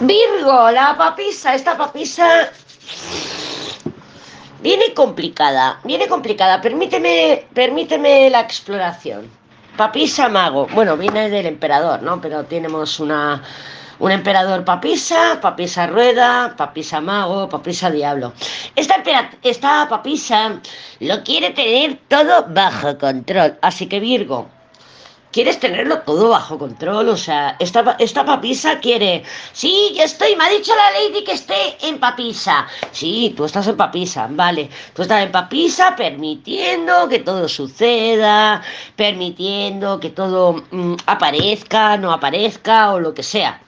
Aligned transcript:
Virgo, 0.00 0.70
la 0.70 0.96
papisa, 0.96 1.56
esta 1.56 1.76
papisa 1.76 2.50
viene 4.60 4.94
complicada, 4.94 5.80
viene 5.82 6.06
complicada. 6.06 6.60
Permíteme, 6.60 7.46
permíteme 7.52 8.30
la 8.30 8.40
exploración. 8.40 9.28
Papisa 9.76 10.28
mago, 10.28 10.68
bueno, 10.72 10.96
viene 10.96 11.28
del 11.28 11.46
emperador, 11.46 12.02
¿no? 12.02 12.20
Pero 12.20 12.44
tenemos 12.44 13.00
una 13.00 13.42
un 13.98 14.12
emperador 14.12 14.64
papisa, 14.64 15.40
papisa 15.40 15.88
rueda, 15.88 16.54
papisa 16.56 17.00
mago, 17.00 17.48
papisa 17.48 17.90
diablo. 17.90 18.32
Esta, 18.76 19.02
esta 19.42 19.88
papisa 19.88 20.60
lo 21.00 21.24
quiere 21.24 21.50
tener 21.50 21.98
todo 22.06 22.46
bajo 22.48 22.96
control. 22.98 23.58
Así 23.60 23.88
que 23.88 23.98
Virgo, 23.98 24.48
quieres 25.32 25.60
tenerlo 25.60 26.00
todo 26.00 26.30
bajo 26.30 26.58
control, 26.58 27.08
o 27.08 27.16
sea, 27.16 27.56
esta, 27.58 27.96
esta 27.98 28.24
papisa 28.24 28.78
quiere, 28.80 29.24
sí, 29.52 29.94
yo 29.96 30.04
estoy, 30.04 30.36
me 30.36 30.44
ha 30.44 30.50
dicho 30.50 30.72
la 30.74 30.90
lady 30.98 31.24
que 31.24 31.32
esté 31.32 31.76
en 31.82 31.98
papisa, 31.98 32.66
sí, 32.92 33.34
tú 33.36 33.44
estás 33.44 33.66
en 33.68 33.76
papisa, 33.76 34.28
vale, 34.30 34.70
tú 34.94 35.02
estás 35.02 35.22
en 35.22 35.32
papisa 35.32 35.94
permitiendo 35.96 37.08
que 37.08 37.20
todo 37.20 37.48
suceda, 37.48 38.62
permitiendo 38.96 40.00
que 40.00 40.10
todo 40.10 40.64
mm, 40.70 40.94
aparezca, 41.06 41.96
no 41.96 42.12
aparezca 42.12 42.92
o 42.92 43.00
lo 43.00 43.14
que 43.14 43.22
sea 43.22 43.60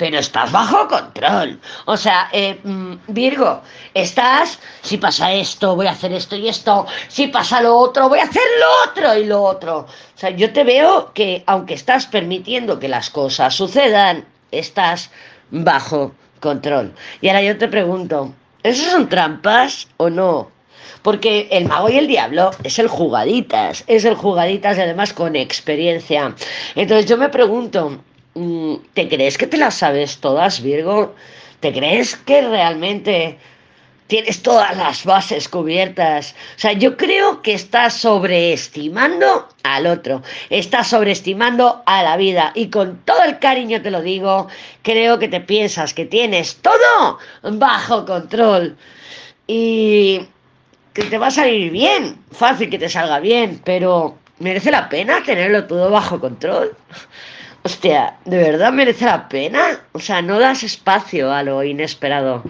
pero 0.00 0.18
estás 0.18 0.50
bajo 0.50 0.88
control. 0.88 1.60
O 1.84 1.94
sea, 1.94 2.30
eh, 2.32 2.58
mm, 2.64 2.94
Virgo, 3.08 3.60
estás, 3.92 4.58
si 4.80 4.96
pasa 4.96 5.30
esto, 5.30 5.76
voy 5.76 5.88
a 5.88 5.90
hacer 5.90 6.10
esto 6.14 6.36
y 6.36 6.48
esto, 6.48 6.86
si 7.08 7.26
pasa 7.26 7.60
lo 7.60 7.76
otro, 7.76 8.08
voy 8.08 8.18
a 8.18 8.22
hacer 8.22 8.42
lo 8.58 8.90
otro 8.90 9.14
y 9.14 9.26
lo 9.26 9.42
otro. 9.42 9.80
O 9.80 10.18
sea, 10.18 10.30
yo 10.30 10.54
te 10.54 10.64
veo 10.64 11.12
que 11.12 11.44
aunque 11.46 11.74
estás 11.74 12.06
permitiendo 12.06 12.78
que 12.78 12.88
las 12.88 13.10
cosas 13.10 13.54
sucedan, 13.54 14.24
estás 14.50 15.10
bajo 15.50 16.12
control. 16.40 16.94
Y 17.20 17.28
ahora 17.28 17.42
yo 17.42 17.58
te 17.58 17.68
pregunto, 17.68 18.32
¿esos 18.62 18.90
son 18.90 19.06
trampas 19.10 19.86
o 19.98 20.08
no? 20.08 20.50
Porque 21.02 21.48
el 21.50 21.66
mago 21.66 21.90
y 21.90 21.98
el 21.98 22.06
diablo 22.06 22.52
es 22.62 22.78
el 22.78 22.88
jugaditas, 22.88 23.84
es 23.86 24.06
el 24.06 24.14
jugaditas 24.14 24.78
y 24.78 24.80
además 24.80 25.12
con 25.12 25.36
experiencia. 25.36 26.34
Entonces 26.74 27.04
yo 27.04 27.18
me 27.18 27.28
pregunto, 27.28 28.00
¿Te 28.32 29.08
crees 29.08 29.36
que 29.36 29.46
te 29.46 29.56
las 29.56 29.74
sabes 29.74 30.18
todas, 30.18 30.62
Virgo? 30.62 31.14
¿Te 31.58 31.72
crees 31.72 32.16
que 32.16 32.42
realmente 32.42 33.38
tienes 34.06 34.42
todas 34.42 34.76
las 34.76 35.04
bases 35.04 35.48
cubiertas? 35.48 36.34
O 36.56 36.60
sea, 36.60 36.72
yo 36.72 36.96
creo 36.96 37.42
que 37.42 37.54
estás 37.54 37.94
sobreestimando 37.94 39.48
al 39.64 39.86
otro, 39.86 40.22
estás 40.48 40.88
sobreestimando 40.88 41.82
a 41.86 42.02
la 42.02 42.16
vida 42.16 42.52
y 42.54 42.70
con 42.70 42.98
todo 43.04 43.22
el 43.24 43.40
cariño 43.40 43.82
te 43.82 43.90
lo 43.90 44.00
digo, 44.00 44.46
creo 44.82 45.18
que 45.18 45.28
te 45.28 45.40
piensas 45.40 45.92
que 45.92 46.06
tienes 46.06 46.56
todo 46.56 47.18
bajo 47.42 48.06
control 48.06 48.76
y 49.46 50.20
que 50.94 51.02
te 51.02 51.18
va 51.18 51.26
a 51.26 51.32
salir 51.32 51.72
bien, 51.72 52.16
fácil 52.30 52.70
que 52.70 52.78
te 52.78 52.88
salga 52.88 53.18
bien, 53.18 53.60
pero 53.64 54.16
¿merece 54.38 54.70
la 54.70 54.88
pena 54.88 55.22
tenerlo 55.24 55.66
todo 55.66 55.90
bajo 55.90 56.20
control? 56.20 56.76
Hostia, 57.62 58.18
¿de 58.24 58.38
verdad 58.38 58.72
merece 58.72 59.04
la 59.04 59.28
pena? 59.28 59.80
O 59.92 59.98
sea, 59.98 60.22
no 60.22 60.38
das 60.38 60.62
espacio 60.62 61.32
a 61.32 61.42
lo 61.42 61.62
inesperado. 61.62 62.42